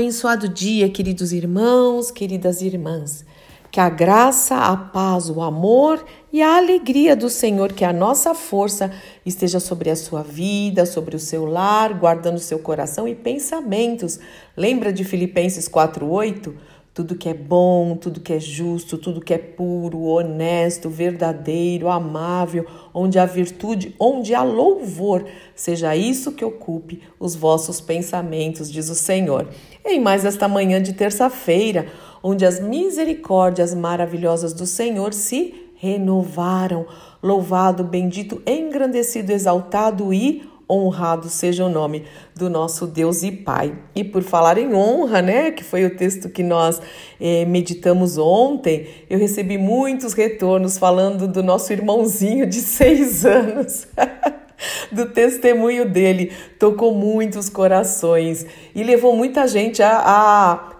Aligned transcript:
Abençoado 0.00 0.48
dia, 0.48 0.88
queridos 0.88 1.30
irmãos, 1.30 2.10
queridas 2.10 2.62
irmãs. 2.62 3.22
Que 3.70 3.78
a 3.78 3.90
graça, 3.90 4.56
a 4.56 4.74
paz, 4.74 5.28
o 5.28 5.42
amor 5.42 6.02
e 6.32 6.40
a 6.40 6.56
alegria 6.56 7.14
do 7.14 7.28
Senhor, 7.28 7.74
que 7.74 7.84
a 7.84 7.92
nossa 7.92 8.34
força 8.34 8.90
esteja 9.26 9.60
sobre 9.60 9.90
a 9.90 9.94
sua 9.94 10.22
vida, 10.22 10.86
sobre 10.86 11.16
o 11.16 11.18
seu 11.18 11.44
lar, 11.44 11.92
guardando 11.92 12.38
seu 12.38 12.58
coração 12.60 13.06
e 13.06 13.14
pensamentos. 13.14 14.18
Lembra 14.56 14.90
de 14.90 15.04
Filipenses 15.04 15.68
4:8? 15.68 16.54
Tudo 17.00 17.14
que 17.14 17.30
é 17.30 17.34
bom, 17.34 17.96
tudo 17.96 18.20
que 18.20 18.34
é 18.34 18.38
justo, 18.38 18.98
tudo 18.98 19.22
que 19.22 19.32
é 19.32 19.38
puro, 19.38 20.02
honesto, 20.02 20.90
verdadeiro, 20.90 21.88
amável, 21.88 22.66
onde 22.92 23.18
há 23.18 23.24
virtude, 23.24 23.94
onde 23.98 24.34
há 24.34 24.42
louvor, 24.42 25.24
seja 25.54 25.96
isso 25.96 26.32
que 26.32 26.44
ocupe 26.44 27.00
os 27.18 27.34
vossos 27.34 27.80
pensamentos, 27.80 28.70
diz 28.70 28.90
o 28.90 28.94
Senhor. 28.94 29.48
Em 29.82 29.98
mais 29.98 30.26
esta 30.26 30.46
manhã 30.46 30.82
de 30.82 30.92
terça-feira, 30.92 31.86
onde 32.22 32.44
as 32.44 32.60
misericórdias 32.60 33.72
maravilhosas 33.72 34.52
do 34.52 34.66
Senhor 34.66 35.14
se 35.14 35.70
renovaram. 35.76 36.84
Louvado, 37.22 37.82
bendito, 37.82 38.42
engrandecido, 38.46 39.32
exaltado 39.32 40.12
e 40.12 40.49
honrado 40.70 41.28
seja 41.28 41.64
o 41.64 41.68
nome 41.68 42.04
do 42.34 42.48
nosso 42.48 42.86
Deus 42.86 43.22
e 43.22 43.32
Pai. 43.32 43.76
E 43.94 44.04
por 44.04 44.22
falar 44.22 44.58
em 44.58 44.74
honra, 44.74 45.20
né, 45.20 45.50
que 45.50 45.64
foi 45.64 45.84
o 45.84 45.96
texto 45.96 46.28
que 46.28 46.42
nós 46.42 46.80
eh, 47.20 47.44
meditamos 47.44 48.16
ontem, 48.18 48.86
eu 49.08 49.18
recebi 49.18 49.58
muitos 49.58 50.12
retornos 50.12 50.78
falando 50.78 51.26
do 51.26 51.42
nosso 51.42 51.72
irmãozinho 51.72 52.46
de 52.46 52.60
seis 52.62 53.24
anos. 53.24 53.86
do 54.92 55.06
testemunho 55.06 55.88
dele, 55.88 56.32
tocou 56.58 56.94
muitos 56.94 57.48
corações 57.48 58.44
e 58.74 58.82
levou 58.82 59.16
muita 59.16 59.48
gente 59.48 59.82
a, 59.82 60.02
a 60.04 60.70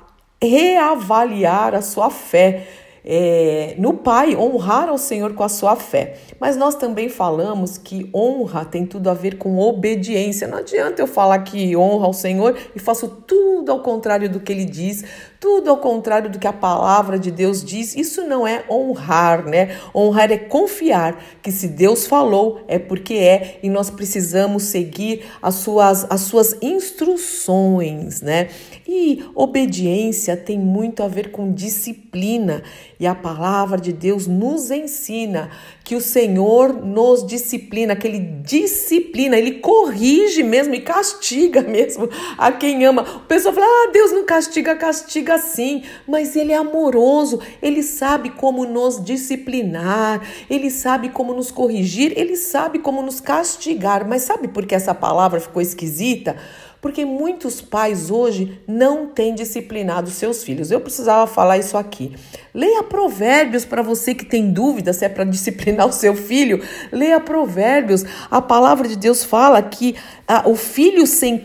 reavaliar 0.43 1.75
a 1.75 1.83
sua 1.83 2.11
fé 2.11 2.67
é, 3.05 3.75
no 3.79 3.95
Pai, 3.95 4.37
honrar 4.37 4.89
ao 4.89 4.99
Senhor 4.99 5.35
com 5.35 5.43
a 5.43 5.49
sua 5.49 5.77
fé. 5.77 6.17
Mas 6.39 6.57
nós 6.57 6.75
também 6.75 7.09
falamos 7.09 7.79
que 7.79 8.11
honra 8.15 8.65
tem 8.65 8.87
tudo 8.87 9.09
a 9.11 9.15
ver 9.15 9.39
com 9.39 9.59
obediência. 9.59 10.47
Não 10.47 10.59
adianta 10.59 11.01
eu 11.01 11.07
falar 11.07 11.39
que 11.41 11.77
honra 11.77 12.07
ao 12.07 12.13
Senhor 12.13 12.57
e 12.75 12.79
faço 12.79 13.09
tudo 13.09 13.73
ao 13.73 13.81
contrário 13.81 14.29
do 14.29 14.41
que 14.41 14.53
ele 14.53 14.65
diz, 14.65 15.05
tudo 15.41 15.71
ao 15.71 15.79
contrário 15.79 16.31
do 16.31 16.39
que 16.39 16.47
a 16.47 16.53
palavra 16.53 17.19
de 17.19 17.31
Deus 17.31 17.65
diz. 17.65 17.97
Isso 17.97 18.23
não 18.25 18.47
é 18.47 18.63
honrar, 18.71 19.47
né? 19.47 19.81
Honrar 19.95 20.31
é 20.31 20.37
confiar 20.37 21.19
que 21.43 21.51
se 21.51 21.67
Deus 21.67 22.07
falou 22.07 22.63
é 22.69 22.79
porque 22.79 23.15
é 23.15 23.59
e 23.63 23.71
nós 23.71 23.89
precisamos 23.89 24.65
seguir 24.65 25.25
as 25.41 25.55
suas, 25.55 26.07
as 26.11 26.21
suas 26.21 26.55
instruções, 26.61 28.21
né? 28.21 28.51
E 28.87 29.25
obediência 29.35 30.37
tem 30.37 30.59
muito 30.59 31.03
a 31.03 31.09
ver 31.09 31.31
com 31.31 31.53
disciplina. 31.53 32.63
E 32.99 33.07
a 33.07 33.15
palavra 33.15 33.81
de 33.81 33.95
Deus 33.95 34.27
nos 34.27 34.71
ensina 34.71 35.51
que 35.91 35.97
o 35.97 36.01
Senhor 36.01 36.73
nos 36.73 37.27
disciplina, 37.27 37.97
que 37.97 38.07
Ele 38.07 38.21
disciplina, 38.21 39.37
Ele 39.37 39.55
corrige 39.55 40.41
mesmo 40.41 40.73
e 40.73 40.81
castiga 40.81 41.63
mesmo 41.67 42.09
a 42.39 42.53
quem 42.53 42.85
ama. 42.85 43.03
O 43.03 43.27
pessoal 43.27 43.53
fala, 43.53 43.67
ah, 43.67 43.91
Deus 43.93 44.13
não 44.13 44.25
castiga, 44.25 44.77
castiga 44.77 45.37
sim, 45.39 45.83
mas 46.07 46.37
Ele 46.37 46.53
é 46.53 46.57
amoroso, 46.57 47.41
Ele 47.61 47.83
sabe 47.83 48.31
como 48.31 48.65
nos 48.65 49.05
disciplinar, 49.05 50.23
Ele 50.49 50.71
sabe 50.71 51.09
como 51.09 51.35
nos 51.35 51.51
corrigir, 51.51 52.13
Ele 52.17 52.37
sabe 52.37 52.79
como 52.79 53.03
nos 53.03 53.21
castigar. 53.21 54.07
Mas 54.09 54.23
sabe 54.23 54.47
por 54.47 54.67
que 54.67 54.77
essa 54.77 54.95
palavra 54.95 55.41
ficou 55.41 55.61
esquisita? 55.61 56.37
Porque 56.81 57.05
muitos 57.05 57.61
pais 57.61 58.11
hoje 58.11 58.61
não 58.67 59.07
têm 59.07 59.35
disciplinado 59.35 60.11
seus 60.11 60.43
filhos. 60.43 60.71
Eu 60.71 60.81
precisava 60.81 61.27
falar 61.27 61.59
isso 61.59 61.77
aqui. 61.77 62.13
Leia 62.55 62.83
Provérbios 62.83 63.65
para 63.65 63.83
você 63.83 64.15
que 64.15 64.25
tem 64.25 64.51
dúvida 64.51 64.93
se 64.93 65.05
é 65.05 65.09
para 65.09 65.25
disciplinar 65.25 65.87
o 65.87 65.93
seu 65.93 66.15
filho. 66.15 66.63
Leia 66.91 67.21
Provérbios. 67.21 68.05
A 68.31 68.41
palavra 68.41 68.89
de 68.89 68.97
Deus 68.97 69.23
fala 69.23 69.63
que 69.63 69.95
ah, 70.27 70.45
o 70.47 70.57
filho 70.57 71.07
sem 71.07 71.43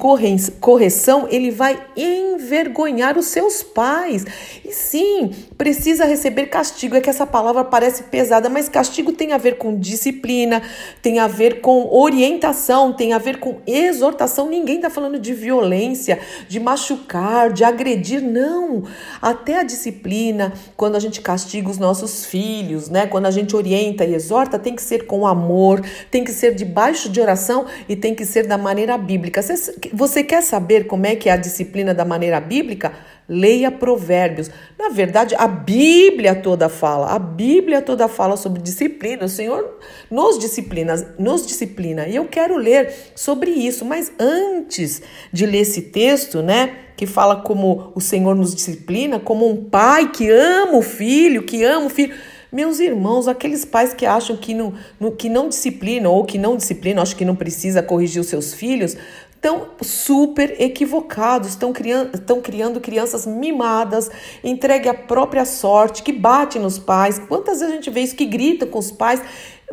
correção 0.59 1.27
ele 1.29 1.51
vai 1.51 1.83
envergonhar 1.97 3.17
os 3.17 3.25
seus 3.25 3.61
pais. 3.61 4.25
E 4.63 4.71
sim, 4.71 5.31
precisa 5.57 6.05
receber 6.05 6.47
castigo. 6.47 6.95
É 6.95 7.01
que 7.01 7.09
essa 7.09 7.25
palavra 7.25 7.63
parece 7.63 8.03
pesada, 8.03 8.47
mas 8.47 8.69
castigo 8.69 9.11
tem 9.11 9.33
a 9.33 9.37
ver 9.37 9.57
com 9.57 9.77
disciplina, 9.77 10.61
tem 11.01 11.19
a 11.19 11.27
ver 11.27 11.61
com 11.61 11.87
orientação, 11.91 12.93
tem 12.93 13.13
a 13.13 13.17
ver 13.17 13.39
com 13.39 13.59
exortação. 13.67 14.49
Ninguém 14.49 14.77
está 14.77 14.89
falando 14.89 15.19
de 15.25 15.33
violência, 15.33 16.19
de 16.47 16.59
machucar, 16.59 17.51
de 17.51 17.63
agredir. 17.63 18.21
Não. 18.21 18.83
Até 19.21 19.59
a 19.59 19.63
disciplina, 19.63 20.53
quando 20.77 20.95
a 20.95 20.99
gente 20.99 21.21
castiga 21.21 21.69
os 21.69 21.77
nossos 21.77 22.25
filhos, 22.25 22.89
né? 22.89 23.07
Quando 23.07 23.25
a 23.25 23.31
gente 23.31 23.55
orienta 23.55 24.05
e 24.05 24.13
exorta, 24.13 24.59
tem 24.59 24.75
que 24.75 24.81
ser 24.81 25.05
com 25.05 25.25
amor, 25.25 25.81
tem 26.09 26.23
que 26.23 26.31
ser 26.31 26.53
debaixo 26.53 27.09
de 27.09 27.19
oração 27.19 27.65
e 27.89 27.95
tem 27.95 28.13
que 28.13 28.25
ser 28.25 28.47
da 28.47 28.57
maneira 28.57 28.97
bíblica. 28.97 29.41
Você 29.93 30.23
quer 30.23 30.41
saber 30.41 30.87
como 30.87 31.05
é 31.05 31.15
que 31.15 31.29
é 31.29 31.33
a 31.33 31.37
disciplina 31.37 31.93
da 31.93 32.05
maneira 32.05 32.39
bíblica? 32.39 32.93
Leia 33.27 33.71
Provérbios. 33.71 34.49
Na 34.77 34.89
verdade, 34.89 35.35
a 35.35 35.47
Bíblia 35.47 36.35
toda 36.35 36.69
fala, 36.69 37.13
a 37.13 37.19
Bíblia 37.19 37.81
toda 37.81 38.07
fala 38.07 38.37
sobre 38.37 38.61
disciplina. 38.61 39.25
O 39.25 39.29
Senhor 39.29 39.79
nos 40.09 40.37
disciplina, 40.37 40.95
nos 41.17 41.45
disciplina. 41.45 42.07
E 42.07 42.15
eu 42.15 42.25
quero 42.25 42.57
ler 42.57 42.93
sobre 43.15 43.51
isso, 43.51 43.83
mas 43.83 44.11
antes 44.19 45.01
de 45.31 45.45
ler 45.45 45.59
esse 45.59 45.81
texto, 45.81 46.41
né? 46.41 46.81
que 46.95 47.05
fala 47.05 47.41
como 47.41 47.91
o 47.93 47.99
Senhor 47.99 48.35
nos 48.35 48.55
disciplina, 48.55 49.19
como 49.19 49.49
um 49.49 49.65
pai 49.65 50.11
que 50.11 50.29
ama 50.29 50.77
o 50.77 50.81
filho, 50.81 51.43
que 51.43 51.63
ama 51.63 51.87
o 51.87 51.89
filho. 51.89 52.15
Meus 52.51 52.79
irmãos, 52.79 53.27
aqueles 53.27 53.65
pais 53.65 53.93
que 53.93 54.05
acham 54.05 54.37
que 54.37 54.53
não, 54.53 54.73
que 55.17 55.27
não 55.27 55.49
disciplinam 55.49 56.13
ou 56.13 56.23
que 56.23 56.37
não 56.37 56.55
disciplinam, 56.55 57.03
acham 57.03 57.17
que 57.17 57.25
não 57.25 57.35
precisa 57.35 57.83
corrigir 57.83 58.21
os 58.21 58.27
seus 58.27 58.53
filhos, 58.53 58.95
estão 59.35 59.67
super 59.81 60.59
equivocados, 60.59 61.49
estão 61.49 61.71
criando, 61.71 62.15
estão 62.15 62.41
criando 62.41 62.81
crianças 62.81 63.27
mimadas, 63.27 64.09
entregue 64.43 64.89
à 64.89 64.93
própria 64.93 65.45
sorte, 65.45 66.01
que 66.01 66.11
bate 66.11 66.57
nos 66.57 66.79
pais. 66.79 67.19
Quantas 67.19 67.59
vezes 67.59 67.73
a 67.73 67.75
gente 67.75 67.89
vê 67.91 68.01
isso 68.01 68.15
que 68.15 68.25
grita 68.25 68.65
com 68.65 68.79
os 68.79 68.91
pais? 68.91 69.21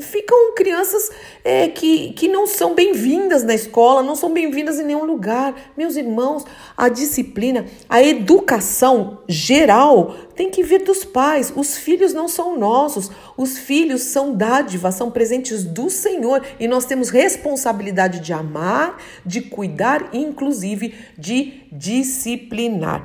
Ficam 0.02 0.54
crianças 0.54 1.10
é, 1.44 1.68
que, 1.68 2.12
que 2.12 2.28
não 2.28 2.46
são 2.46 2.74
bem-vindas 2.74 3.42
na 3.42 3.54
escola, 3.54 4.02
não 4.02 4.14
são 4.14 4.32
bem-vindas 4.32 4.78
em 4.78 4.84
nenhum 4.84 5.04
lugar. 5.04 5.54
Meus 5.76 5.96
irmãos, 5.96 6.44
a 6.76 6.88
disciplina, 6.88 7.64
a 7.88 8.02
educação 8.02 9.18
geral 9.28 10.14
tem 10.34 10.50
que 10.50 10.62
vir 10.62 10.82
dos 10.82 11.04
pais. 11.04 11.52
Os 11.54 11.76
filhos 11.78 12.12
não 12.12 12.28
são 12.28 12.58
nossos, 12.58 13.10
os 13.36 13.58
filhos 13.58 14.02
são 14.02 14.34
dádivas, 14.34 14.94
são 14.94 15.10
presentes 15.10 15.64
do 15.64 15.88
Senhor 15.88 16.42
e 16.58 16.68
nós 16.68 16.84
temos 16.84 17.08
responsabilidade 17.08 18.20
de 18.20 18.32
amar, 18.32 18.98
de 19.24 19.41
cuidar 19.41 20.10
e, 20.12 20.18
inclusive, 20.18 20.94
de 21.16 21.62
disciplinar. 21.70 23.04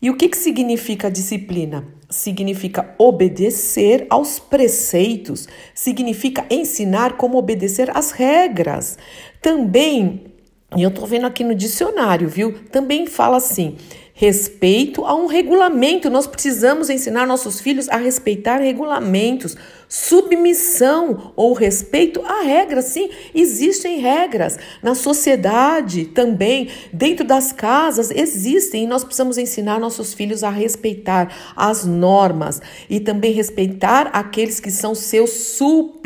E 0.00 0.10
o 0.10 0.16
que, 0.16 0.28
que 0.28 0.36
significa 0.36 1.10
disciplina? 1.10 1.84
Significa 2.08 2.94
obedecer 2.98 4.06
aos 4.08 4.38
preceitos, 4.38 5.48
significa 5.74 6.46
ensinar 6.48 7.16
como 7.16 7.36
obedecer 7.36 7.90
às 7.96 8.12
regras. 8.12 8.96
Também, 9.42 10.32
e 10.76 10.82
eu 10.82 10.90
estou 10.90 11.06
vendo 11.06 11.26
aqui 11.26 11.42
no 11.42 11.54
dicionário, 11.54 12.28
viu? 12.28 12.52
Também 12.70 13.06
fala 13.06 13.38
assim: 13.38 13.78
respeito 14.12 15.04
a 15.06 15.14
um 15.14 15.26
regulamento. 15.26 16.10
Nós 16.10 16.26
precisamos 16.26 16.90
ensinar 16.90 17.26
nossos 17.26 17.58
filhos 17.58 17.88
a 17.88 17.96
respeitar 17.96 18.58
regulamentos, 18.58 19.56
submissão 19.88 21.32
ou 21.34 21.54
respeito 21.54 22.20
a 22.20 22.42
regras. 22.42 22.84
Sim, 22.86 23.08
existem 23.34 23.98
regras 24.00 24.58
na 24.82 24.94
sociedade 24.94 26.04
também, 26.04 26.68
dentro 26.92 27.24
das 27.24 27.50
casas 27.50 28.10
existem 28.10 28.84
e 28.84 28.86
nós 28.86 29.04
precisamos 29.04 29.38
ensinar 29.38 29.80
nossos 29.80 30.12
filhos 30.12 30.44
a 30.44 30.50
respeitar 30.50 31.32
as 31.56 31.86
normas 31.86 32.60
e 32.90 33.00
também 33.00 33.32
respeitar 33.32 34.10
aqueles 34.12 34.60
que 34.60 34.70
são 34.70 34.94
seus 34.94 35.30
superiores. 35.30 36.02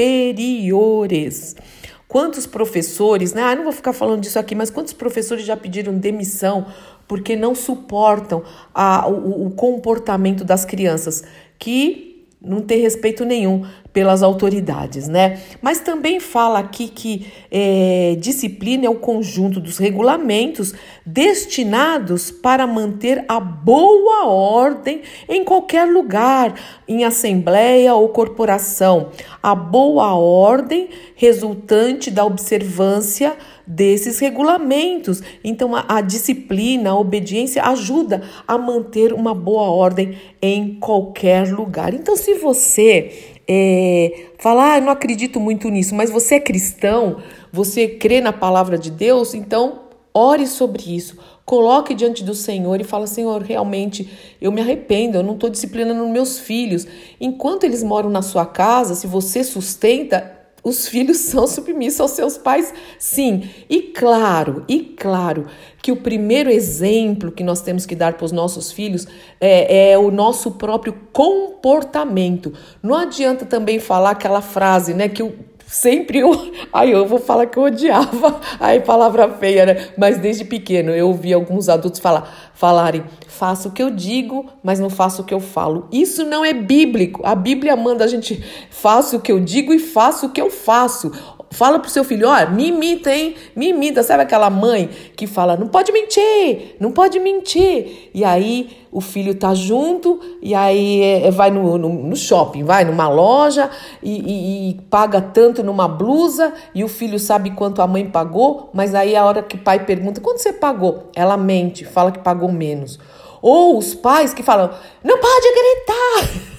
Quantos 2.13 2.47
professores, 2.47 3.33
né? 3.33 3.43
Ah, 3.43 3.57
não 3.57 3.63
vou 3.65 3.73
ficar 3.73 3.95
falando 3.95 4.21
disso 4.21 4.39
aqui, 4.39 4.55
mas 4.55 4.69
quantos 4.69 4.93
professores 4.93 5.47
já 5.47 5.57
pediram 5.57 5.97
demissão 5.97 6.67
porque 7.09 7.35
não 7.35 7.55
suportam 7.55 8.43
a, 8.75 9.09
o, 9.09 9.47
o 9.47 9.51
comportamento 9.53 10.45
das 10.45 10.67
crianças 10.67 11.25
que 11.59 12.12
não 12.45 12.61
tem 12.61 12.81
respeito 12.81 13.25
nenhum 13.25 13.65
pelas 13.93 14.23
autoridades, 14.23 15.07
né? 15.07 15.41
Mas 15.61 15.81
também 15.81 16.19
fala 16.19 16.59
aqui 16.59 16.89
que 16.89 17.27
é, 17.51 18.17
disciplina 18.19 18.87
é 18.87 18.89
o 18.89 18.97
conjunto 18.97 19.61
dos 19.61 19.79
regulamentos 19.79 20.75
destinados 21.05 22.31
para 22.31 22.67
manter 22.67 23.25
a 23.29 23.39
boa 23.39 24.27
ordem 24.27 25.03
em 25.29 25.45
qualquer 25.45 25.85
lugar, 25.85 26.55
em 26.89 27.05
assembleia 27.05 27.95
ou 27.95 28.09
corporação. 28.09 29.11
A 29.43 29.55
boa 29.55 30.15
ordem 30.15 30.89
resultante 31.15 32.11
da 32.11 32.25
observância 32.25 33.37
desses 33.75 34.19
regulamentos. 34.19 35.23
Então, 35.43 35.75
a, 35.75 35.85
a 35.89 36.01
disciplina, 36.01 36.91
a 36.91 36.99
obediência 36.99 37.63
ajuda 37.65 38.23
a 38.47 38.59
manter 38.59 39.13
uma 39.13 39.35
boa 39.35 39.71
ordem 39.71 40.19
em 40.41 40.75
qualquer 40.75 41.51
lugar. 41.51 41.95
Então, 41.95 42.15
se 42.17 42.35
você 42.35 43.39
é, 43.49 44.27
falar, 44.39 44.75
ah, 44.75 44.81
não 44.81 44.91
acredito 44.91 45.41
muito 45.41 45.69
nisso, 45.71 45.95
mas 45.95 46.11
você 46.11 46.35
é 46.35 46.41
cristão, 46.41 47.17
você 47.51 47.89
crê 47.89 48.21
na 48.21 48.33
palavra 48.33 48.79
de 48.79 48.91
Deus, 48.91 49.35
então 49.35 49.81
ore 50.13 50.47
sobre 50.47 50.95
isso. 50.95 51.17
Coloque 51.45 51.95
diante 51.95 52.23
do 52.23 52.35
Senhor 52.35 52.81
e 52.81 52.85
fala: 52.85 53.07
Senhor, 53.07 53.43
realmente 53.43 54.09
eu 54.41 54.53
me 54.53 54.61
arrependo, 54.61 55.17
eu 55.17 55.23
não 55.23 55.35
estou 55.35 55.51
disciplinando 55.51 56.07
meus 56.09 56.39
filhos. 56.39 56.87
Enquanto 57.21 57.65
eles 57.65 57.83
moram 57.83 58.11
na 58.11 58.23
sua 58.23 58.47
casa, 58.47 58.95
se 58.95 59.07
você 59.07 59.43
sustenta, 59.43 60.42
os 60.63 60.87
filhos 60.87 61.19
são 61.31 61.47
submissos 61.47 62.01
aos 62.01 62.11
seus 62.13 62.39
pais, 62.39 62.73
sim. 62.99 63.49
E 63.69 63.83
claro, 63.83 64.65
e 64.69 64.81
claro 64.81 65.47
que 65.83 65.91
o 65.91 65.97
primeiro 65.97 66.49
exemplo 66.51 67.33
que 67.33 67.43
nós 67.43 67.61
temos 67.61 67.85
que 67.85 67.97
dar 67.97 68.15
para 68.15 68.25
os 68.25 68.33
nossos 68.33 68.71
filhos 68.71 69.07
é, 69.41 69.91
é, 69.91 69.99
o 69.99 70.11
nosso 70.11 70.53
próprio 70.53 70.95
comportamento. 71.13 72.53
Não 72.83 72.95
adianta 72.95 73.45
também 73.45 73.81
falar 73.81 74.11
aquela 74.11 74.41
frase, 74.41 74.95
né, 74.95 75.09
que 75.09 75.23
o 75.23 75.35
sempre 75.73 76.19
eu. 76.19 76.53
Ai, 76.73 76.93
eu 76.93 77.07
vou 77.07 77.19
falar 77.19 77.47
que 77.47 77.57
eu 77.57 77.65
odiava. 77.65 78.41
Ai, 78.61 78.81
palavra 78.81 79.29
feia, 79.29 79.65
né? 79.65 79.89
Mas 79.97 80.19
desde 80.19 80.45
pequeno 80.45 80.91
eu 80.91 81.09
ouvi 81.09 81.33
alguns 81.33 81.69
adultos 81.69 81.99
falar, 81.99 82.53
falarem: 82.55 83.03
faço 83.27 83.69
o 83.69 83.73
que 83.73 83.83
eu 83.83 83.91
digo, 83.91 84.47
mas 84.63 84.79
não 84.79 84.91
faço 84.91 85.23
o 85.23 85.25
que 85.25 85.33
eu 85.33 85.41
falo. 85.41 85.89
Isso 85.91 86.25
não 86.25 86.45
é 86.45 86.53
bíblico. 86.53 87.23
A 87.25 87.35
Bíblia 87.35 87.75
manda 87.75 88.05
a 88.05 88.09
gente 88.09 88.45
faça 88.71 89.17
o 89.17 89.21
que 89.21 89.33
eu 89.33 89.41
digo 89.41 89.73
e 89.73 89.79
faço 89.79 90.27
o 90.27 90.31
que 90.31 90.41
eu 90.41 90.51
faço. 90.51 91.11
Fala 91.53 91.79
pro 91.79 91.91
seu 91.91 92.03
filho, 92.03 92.29
ó, 92.29 92.51
me 92.51 92.69
imita, 92.69 93.15
hein? 93.15 93.35
Me 93.55 93.69
imita. 93.69 94.03
Sabe 94.03 94.23
aquela 94.23 94.49
mãe 94.49 94.89
que 95.15 95.27
fala, 95.27 95.57
não 95.57 95.69
pode 95.69 95.93
mentir, 95.93 96.77
não 96.81 96.93
pode 96.93 97.21
mentir. 97.21 98.11
E 98.15 98.25
aí 98.25 98.71
o 98.91 99.01
filho 99.01 99.35
tá 99.35 99.55
junto, 99.55 100.21
e 100.41 100.55
aí 100.55 101.03
é, 101.03 101.27
é, 101.27 101.31
vai 101.31 101.51
no, 101.51 101.79
no, 101.79 101.89
no, 101.89 102.17
shopping, 102.17 102.63
vai 102.63 102.85
numa 102.85 103.09
loja 103.09 103.71
e, 104.03 104.19
e, 104.19 104.71
e, 104.71 104.75
paga 104.91 105.21
tanto 105.21 105.63
numa 105.63 105.89
blusa, 105.89 106.53
e 106.75 106.85
o 106.85 106.89
filho 106.89 107.19
sabe 107.19 107.51
quanto 107.53 107.81
a 107.81 107.87
mãe 107.87 108.05
pagou, 108.05 108.69
mas 108.75 108.95
aí 108.95 109.17
a 109.17 109.25
hora 109.25 109.43
que 109.43 109.57
o 109.57 109.59
pai 109.59 109.87
pergunta, 109.87 110.21
quanto 110.21 110.39
você 110.39 110.53
pagou? 110.53 111.11
Ela 111.15 111.39
mente, 111.39 111.85
fala 111.85 112.13
que 112.13 112.19
pagou 112.19 112.53
menos. 112.53 112.99
Ou 113.41 113.79
os 113.79 113.95
pais 113.95 114.35
que 114.35 114.43
falam, 114.43 114.71
não 115.03 115.19
pode 115.19 115.47
gritar. 115.55 116.43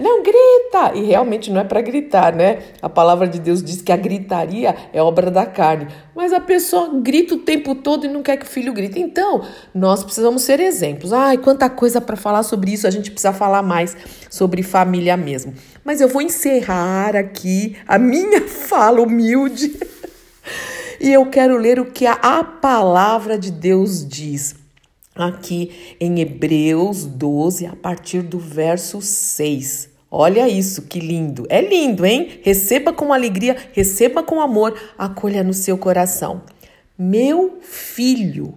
Não 0.00 0.22
grita! 0.22 0.94
E 0.94 1.04
realmente 1.04 1.50
não 1.50 1.60
é 1.60 1.64
para 1.64 1.82
gritar, 1.82 2.34
né? 2.34 2.60
A 2.80 2.88
palavra 2.88 3.28
de 3.28 3.38
Deus 3.38 3.62
diz 3.62 3.82
que 3.82 3.92
a 3.92 3.96
gritaria 3.96 4.74
é 4.92 5.02
obra 5.02 5.30
da 5.30 5.44
carne. 5.44 5.88
Mas 6.14 6.32
a 6.32 6.40
pessoa 6.40 6.98
grita 7.00 7.34
o 7.34 7.38
tempo 7.38 7.74
todo 7.74 8.06
e 8.06 8.08
não 8.08 8.22
quer 8.22 8.38
que 8.38 8.46
o 8.46 8.48
filho 8.48 8.72
grite. 8.72 8.98
Então, 8.98 9.44
nós 9.74 10.02
precisamos 10.02 10.42
ser 10.42 10.58
exemplos. 10.58 11.12
Ai, 11.12 11.36
quanta 11.36 11.68
coisa 11.68 12.00
para 12.00 12.16
falar 12.16 12.42
sobre 12.44 12.72
isso, 12.72 12.86
a 12.86 12.90
gente 12.90 13.10
precisa 13.10 13.32
falar 13.32 13.62
mais 13.62 13.94
sobre 14.30 14.62
família 14.62 15.16
mesmo. 15.16 15.52
Mas 15.84 16.00
eu 16.00 16.08
vou 16.08 16.22
encerrar 16.22 17.14
aqui 17.14 17.76
a 17.86 17.98
minha 17.98 18.42
fala 18.48 19.02
humilde. 19.02 19.78
e 20.98 21.12
eu 21.12 21.26
quero 21.26 21.58
ler 21.58 21.78
o 21.78 21.86
que 21.86 22.06
a, 22.06 22.12
a 22.14 22.42
palavra 22.42 23.38
de 23.38 23.50
Deus 23.50 24.06
diz 24.06 24.54
aqui 25.18 25.96
em 26.00 26.20
Hebreus 26.20 27.04
12, 27.04 27.66
a 27.66 27.74
partir 27.74 28.22
do 28.22 28.38
verso 28.38 29.02
6. 29.02 29.90
Olha 30.10 30.48
isso, 30.48 30.82
que 30.82 31.00
lindo. 31.00 31.44
É 31.50 31.60
lindo, 31.60 32.06
hein? 32.06 32.40
Receba 32.42 32.92
com 32.92 33.12
alegria, 33.12 33.56
receba 33.72 34.22
com 34.22 34.40
amor, 34.40 34.78
acolha 34.96 35.42
no 35.42 35.52
seu 35.52 35.76
coração. 35.76 36.42
Meu 36.96 37.58
filho, 37.60 38.54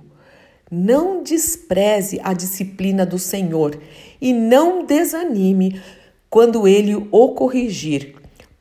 não 0.71 1.21
despreze 1.21 2.21
a 2.23 2.31
disciplina 2.31 3.05
do 3.05 3.19
Senhor 3.19 3.77
e 4.21 4.31
não 4.31 4.85
desanime 4.85 5.81
quando 6.29 6.65
ele 6.65 6.95
o 7.11 7.29
corrigir, 7.29 8.15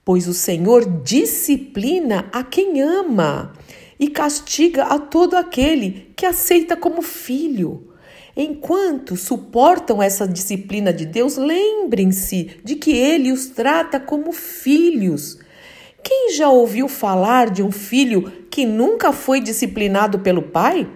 pois 0.05 0.27
o 0.27 0.35
Senhor 0.35 0.85
disciplina 1.03 2.29
a 2.33 2.43
quem 2.43 2.81
ama 2.81 3.53
e 4.01 4.09
castiga 4.09 4.85
a 4.85 4.99
todo 4.99 5.37
aquele 5.37 6.11
que 6.17 6.25
aceita 6.25 6.75
como 6.75 7.03
filho. 7.03 7.87
Enquanto 8.35 9.15
suportam 9.15 10.03
essa 10.03 10.27
disciplina 10.27 10.91
de 10.91 11.05
Deus, 11.05 11.37
lembrem-se 11.37 12.59
de 12.65 12.77
que 12.77 12.93
Ele 12.93 13.31
os 13.31 13.47
trata 13.47 14.01
como 14.01 14.33
filhos. 14.33 15.39
Quem 16.03 16.33
já 16.33 16.49
ouviu 16.49 16.89
falar 16.89 17.51
de 17.51 17.63
um 17.63 17.71
filho 17.71 18.33
que 18.51 18.65
nunca 18.65 19.13
foi 19.13 19.39
disciplinado 19.39 20.21
pelo 20.21 20.43
pai? 20.43 20.89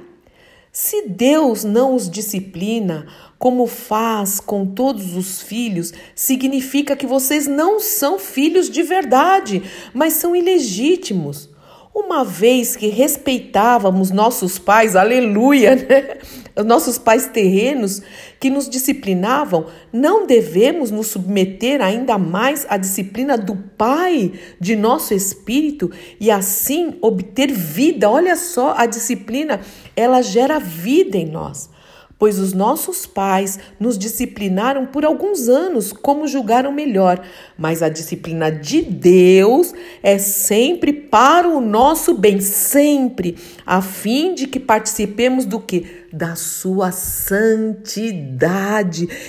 Se 0.73 1.07
Deus 1.07 1.62
não 1.62 1.95
os 1.95 2.09
disciplina, 2.11 3.07
como 3.39 3.67
faz 3.67 4.41
com 4.41 4.67
todos 4.67 5.15
os 5.15 5.43
filhos, 5.43 5.93
significa 6.15 6.97
que 6.97 7.07
vocês 7.07 7.47
não 7.47 7.79
são 7.79 8.19
filhos 8.19 8.71
de 8.71 8.83
verdade, 8.83 9.62
mas 9.93 10.15
são 10.15 10.35
ilegítimos. 10.35 11.54
Uma 11.94 12.25
vez 12.25 12.75
que 12.75 12.88
respeitávamos 12.88 14.11
nossos 14.11 14.58
pais, 14.58 14.96
aleluia, 14.96 15.76
né? 15.79 16.19
nossos 16.64 16.99
pais 16.99 17.29
terrenos 17.29 18.02
que 18.41 18.50
nos 18.50 18.69
disciplinavam, 18.69 19.67
não 19.93 20.26
devemos 20.26 20.91
nos 20.91 21.06
submeter 21.06 21.81
ainda 21.81 22.19
mais 22.19 22.67
à 22.69 22.76
disciplina 22.76 23.38
do 23.38 23.55
Pai 23.55 24.32
de 24.61 24.75
nosso 24.75 25.14
espírito 25.14 25.88
e 26.19 26.32
assim 26.32 26.99
obter 27.00 27.52
vida. 27.52 28.11
Olha 28.11 28.35
só, 28.35 28.75
a 28.76 28.87
disciplina, 28.87 29.61
ela 29.94 30.20
gera 30.20 30.58
vida 30.58 31.17
em 31.17 31.26
nós 31.26 31.70
pois 32.19 32.38
os 32.38 32.52
nossos 32.52 33.06
pais 33.06 33.58
nos 33.78 33.99
disciplinaram 33.99 34.87
por 34.87 35.05
alguns 35.05 35.49
anos 35.49 35.93
como 35.93 36.26
julgaram 36.26 36.72
melhor, 36.72 37.20
mas 37.58 37.82
a 37.82 37.88
disciplina 37.88 38.50
de 38.50 38.82
Deus 38.82 39.75
é 40.02 40.19
sempre 40.19 40.93
para 40.93 41.49
o 41.49 41.61
nosso 41.61 42.14
bem, 42.14 42.40
sempre, 42.40 43.37
a 43.66 43.81
fim 43.82 44.34
de 44.34 44.46
que 44.46 44.61
participemos 44.61 45.44
do 45.44 45.61
que? 45.61 46.05
Da 46.12 46.37
sua 46.37 46.93
santidade. 46.93 47.87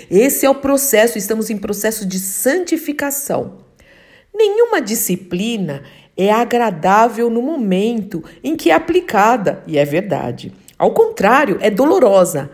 Esse 0.10 0.46
é 0.46 0.50
o 0.50 0.56
processo, 0.56 1.18
estamos 1.18 1.50
em 1.50 1.58
processo 1.58 2.06
de 2.06 2.20
santificação. 2.20 3.66
Nenhuma 4.34 4.82
disciplina 4.82 5.82
é 6.18 6.32
agradável 6.32 7.30
no 7.30 7.42
momento 7.42 8.24
em 8.44 8.56
que 8.56 8.70
é 8.70 8.74
aplicada, 8.74 9.64
e 9.66 9.78
é 9.78 9.86
verdade. 9.86 10.54
Ao 10.78 10.92
contrário, 10.92 11.58
é 11.62 11.70
dolorosa 11.70 12.52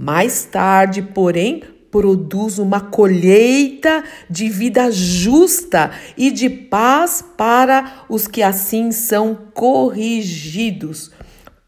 mais 0.00 0.44
tarde, 0.44 1.02
porém, 1.02 1.60
produz 1.90 2.60
uma 2.60 2.80
colheita 2.80 4.04
de 4.30 4.48
vida 4.48 4.92
justa 4.92 5.90
e 6.16 6.30
de 6.30 6.48
paz 6.48 7.24
para 7.36 8.04
os 8.08 8.28
que 8.28 8.40
assim 8.40 8.92
são 8.92 9.34
corrigidos. 9.52 11.10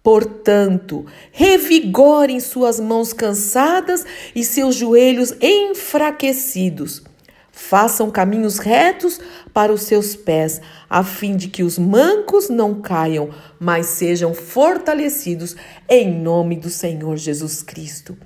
Portanto, 0.00 1.04
revigorem 1.32 2.38
suas 2.38 2.78
mãos 2.78 3.12
cansadas 3.12 4.06
e 4.32 4.44
seus 4.44 4.76
joelhos 4.76 5.34
enfraquecidos. 5.42 7.02
Façam 7.62 8.10
caminhos 8.10 8.58
retos 8.58 9.20
para 9.52 9.70
os 9.70 9.82
seus 9.82 10.16
pés, 10.16 10.60
a 10.88 11.04
fim 11.04 11.36
de 11.36 11.46
que 11.46 11.62
os 11.62 11.78
mancos 11.78 12.48
não 12.48 12.80
caiam, 12.80 13.28
mas 13.60 13.86
sejam 13.86 14.34
fortalecidos 14.34 15.54
em 15.88 16.10
nome 16.20 16.56
do 16.56 16.68
Senhor 16.70 17.16
Jesus 17.16 17.62
Cristo. 17.62 18.16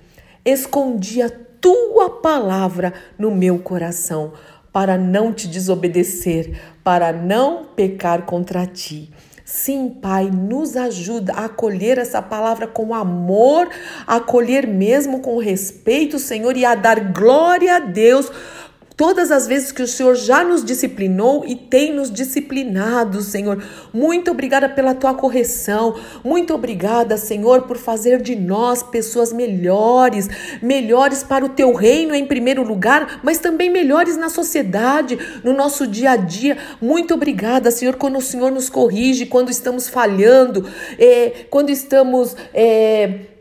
Escondi 0.44 1.20
a 1.20 1.28
tua 1.60 2.08
palavra 2.22 2.94
no 3.18 3.30
meu 3.30 3.58
coração, 3.58 4.32
para 4.72 4.96
não 4.96 5.30
te 5.30 5.46
desobedecer, 5.48 6.58
para 6.82 7.12
não 7.12 7.66
pecar 7.66 8.22
contra 8.22 8.64
ti. 8.64 9.12
Sim, 9.44 9.90
Pai, 9.90 10.30
nos 10.30 10.74
ajuda 10.74 11.34
a 11.34 11.44
acolher 11.46 11.98
essa 11.98 12.22
palavra 12.22 12.66
com 12.66 12.94
amor, 12.94 13.68
a 14.06 14.16
acolher 14.16 14.66
mesmo 14.66 15.20
com 15.20 15.36
respeito, 15.38 16.18
Senhor, 16.18 16.56
e 16.56 16.64
a 16.64 16.74
dar 16.74 17.12
glória 17.12 17.76
a 17.76 17.78
Deus 17.78 18.32
Todas 18.96 19.32
as 19.32 19.48
vezes 19.48 19.72
que 19.72 19.82
o 19.82 19.88
Senhor 19.88 20.14
já 20.14 20.44
nos 20.44 20.64
disciplinou 20.64 21.44
e 21.44 21.56
tem 21.56 21.92
nos 21.92 22.12
disciplinado, 22.12 23.22
Senhor. 23.22 23.60
Muito 23.92 24.30
obrigada 24.30 24.68
pela 24.68 24.94
tua 24.94 25.12
correção. 25.14 25.96
Muito 26.22 26.54
obrigada, 26.54 27.16
Senhor, 27.16 27.62
por 27.62 27.76
fazer 27.76 28.22
de 28.22 28.36
nós 28.36 28.84
pessoas 28.84 29.32
melhores, 29.32 30.28
melhores 30.62 31.24
para 31.24 31.44
o 31.44 31.48
teu 31.48 31.72
reino 31.74 32.14
em 32.14 32.24
primeiro 32.24 32.62
lugar, 32.62 33.20
mas 33.24 33.38
também 33.38 33.68
melhores 33.68 34.16
na 34.16 34.28
sociedade, 34.28 35.18
no 35.42 35.52
nosso 35.52 35.88
dia 35.88 36.12
a 36.12 36.16
dia. 36.16 36.56
Muito 36.80 37.14
obrigada, 37.14 37.72
Senhor, 37.72 37.96
quando 37.96 38.18
o 38.18 38.22
Senhor 38.22 38.52
nos 38.52 38.70
corrige, 38.70 39.26
quando 39.26 39.50
estamos 39.50 39.88
falhando, 39.88 40.68
é, 40.96 41.46
quando 41.50 41.70
estamos. 41.70 42.36
É, 42.54 43.33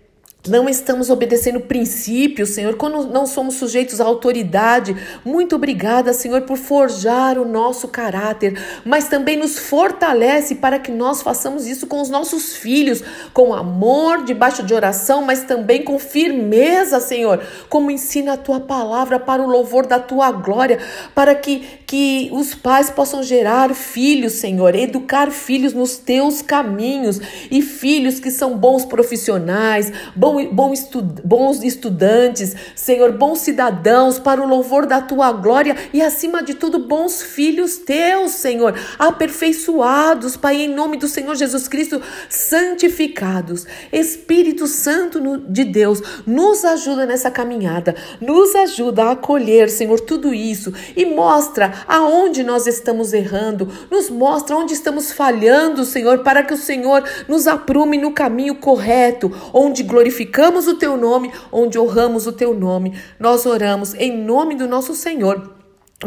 não 0.47 0.67
estamos 0.67 1.09
obedecendo 1.09 1.61
princípios, 1.61 2.49
Senhor, 2.49 2.75
quando 2.75 3.07
não 3.07 3.25
somos 3.25 3.55
sujeitos 3.55 4.01
à 4.01 4.05
autoridade. 4.05 4.95
Muito 5.23 5.55
obrigada, 5.55 6.13
Senhor, 6.13 6.41
por 6.41 6.57
forjar 6.57 7.37
o 7.37 7.45
nosso 7.45 7.87
caráter, 7.87 8.61
mas 8.83 9.07
também 9.07 9.37
nos 9.37 9.57
fortalece 9.57 10.55
para 10.55 10.79
que 10.79 10.91
nós 10.91 11.21
façamos 11.21 11.65
isso 11.65 11.87
com 11.87 12.01
os 12.01 12.09
nossos 12.09 12.57
filhos, 12.57 13.01
com 13.33 13.53
amor, 13.53 14.25
debaixo 14.25 14.63
de 14.63 14.73
oração, 14.73 15.21
mas 15.21 15.43
também 15.43 15.83
com 15.83 15.97
firmeza, 15.97 16.99
Senhor, 16.99 17.41
como 17.69 17.89
ensina 17.89 18.33
a 18.33 18.37
tua 18.37 18.59
palavra 18.59 19.19
para 19.19 19.41
o 19.41 19.47
louvor 19.47 19.85
da 19.85 19.99
tua 19.99 20.29
glória, 20.31 20.77
para 21.15 21.33
que, 21.35 21.65
que 21.93 22.27
os 22.31 22.55
pais 22.55 22.89
possam 22.89 23.21
gerar 23.21 23.71
filhos, 23.75 24.33
Senhor, 24.33 24.73
educar 24.73 25.29
filhos 25.29 25.73
nos 25.73 25.95
teus 25.95 26.41
caminhos 26.41 27.21
e 27.51 27.61
filhos 27.61 28.19
que 28.19 28.31
são 28.31 28.57
bons 28.57 28.83
profissionais, 28.83 29.93
bons 30.15 30.49
bom, 30.51 30.73
estu, 30.73 31.03
bons 31.03 31.61
estudantes, 31.61 32.55
Senhor, 32.75 33.11
bons 33.11 33.41
cidadãos, 33.41 34.17
para 34.17 34.41
o 34.41 34.47
louvor 34.47 34.87
da 34.87 35.01
tua 35.01 35.31
glória 35.33 35.77
e, 35.93 36.01
acima 36.01 36.41
de 36.41 36.55
tudo, 36.55 36.79
bons 36.79 37.21
filhos 37.21 37.77
teus, 37.77 38.31
Senhor, 38.31 38.73
aperfeiçoados, 38.97 40.35
Pai, 40.35 40.63
em 40.63 40.69
nome 40.69 40.97
do 40.97 41.07
Senhor 41.07 41.35
Jesus 41.35 41.67
Cristo, 41.67 42.01
santificados. 42.27 43.67
Espírito 43.91 44.65
Santo 44.65 45.37
de 45.47 45.63
Deus, 45.63 46.01
nos 46.25 46.65
ajuda 46.65 47.05
nessa 47.05 47.29
caminhada, 47.29 47.95
nos 48.19 48.55
ajuda 48.55 49.03
a 49.03 49.11
acolher, 49.11 49.69
Senhor, 49.69 49.99
tudo 49.99 50.33
isso 50.33 50.73
e 50.97 51.05
mostra 51.05 51.82
aonde 51.87 52.43
nós 52.43 52.67
estamos 52.67 53.13
errando, 53.13 53.67
nos 53.89 54.09
mostra 54.09 54.55
onde 54.55 54.73
estamos 54.73 55.11
falhando, 55.11 55.85
Senhor, 55.85 56.19
para 56.19 56.43
que 56.43 56.53
o 56.53 56.57
Senhor 56.57 57.03
nos 57.27 57.47
aprume 57.47 57.97
no 57.97 58.11
caminho 58.11 58.55
correto, 58.55 59.31
onde 59.53 59.83
glorificamos 59.83 60.67
o 60.67 60.75
teu 60.75 60.97
nome, 60.97 61.31
onde 61.51 61.79
honramos 61.79 62.27
o 62.27 62.33
teu 62.33 62.53
nome. 62.53 62.97
Nós 63.19 63.45
oramos 63.45 63.93
em 63.93 64.17
nome 64.17 64.55
do 64.55 64.67
nosso 64.67 64.95
Senhor. 64.95 65.52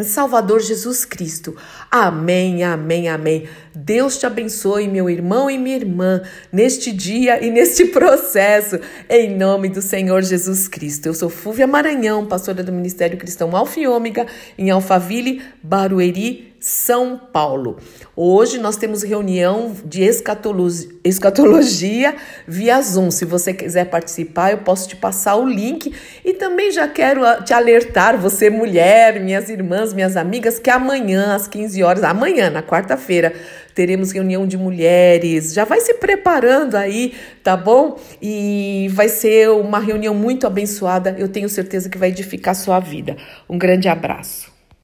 Salvador 0.05 0.61
Jesus 0.61 1.05
Cristo. 1.05 1.57
Amém, 1.91 2.65
amém, 2.65 3.09
amém. 3.09 3.49
Deus 3.75 4.19
te 4.19 4.27
abençoe, 4.27 4.89
meu 4.89 5.09
irmão 5.09 5.51
e 5.51 5.59
minha 5.59 5.77
irmã, 5.77 6.23
neste 6.53 6.93
dia 6.93 7.45
e 7.45 7.51
neste 7.51 7.87
processo, 7.93 8.79
em 9.09 9.37
nome 9.37 9.69
do 9.69 9.83
Senhor 9.83 10.23
Jesus 10.23 10.69
Cristo. 10.69 11.07
Eu 11.07 11.15
sou 11.15 11.29
Fúvia 11.29 11.67
Maranhão, 11.67 12.27
pastora 12.27 12.63
do 12.63 12.73
Ministério 12.73 13.19
Cristão 13.19 13.55
Alfa 13.55 13.81
e 13.81 13.87
Ômega, 13.87 14.27
em 14.59 14.71
Alphaville, 14.71 15.43
Barueri, 15.63 16.56
são 16.67 17.17
Paulo. 17.17 17.77
Hoje 18.17 18.59
nós 18.59 18.75
temos 18.75 19.05
reunião 19.05 19.73
de 19.85 20.03
escatologia, 20.03 22.17
via 22.45 22.83
Zoom. 22.83 23.13
Se 23.13 23.25
você 23.25 23.55
quiser 23.55 23.85
participar, 23.85 24.51
eu 24.51 24.59
posso 24.59 24.89
te 24.89 24.97
passar 24.97 25.37
o 25.37 25.47
link. 25.47 25.95
E 26.25 26.33
também 26.33 26.73
já 26.73 26.89
quero 26.89 27.21
te 27.45 27.55
alertar, 27.55 28.19
você 28.19 28.51
mulher, 28.51 29.21
minhas 29.21 29.49
irmãs, 29.49 29.93
minhas 29.93 30.17
amigas, 30.17 30.59
que 30.59 30.69
amanhã 30.69 31.37
às 31.37 31.47
15 31.47 31.85
horas, 31.85 32.03
amanhã, 32.03 32.51
na 32.51 32.65
quarta-feira, 32.65 33.33
teremos 33.73 34.11
reunião 34.11 34.45
de 34.45 34.59
mulheres. 34.59 35.55
Já 35.55 35.65
vai 35.65 35.81
se 35.81 35.95
preparando 35.95 36.75
aí, 36.75 37.15
tá 37.45 37.57
bom? 37.57 37.97
E 38.21 38.89
vai 38.91 39.09
ser 39.09 39.51
uma 39.51 39.79
reunião 39.79 40.17
muito 40.17 40.49
abençoada. 40.49 41.15
Eu 41.17 41.29
tenho 41.29 41.49
certeza 41.49 41.89
que 41.89 41.97
vai 41.97 42.09
edificar 42.09 42.51
a 42.51 42.57
sua 42.57 42.81
vida. 42.81 43.17
Um 43.49 43.57
grande 43.57 43.87
abraço. 43.87 44.56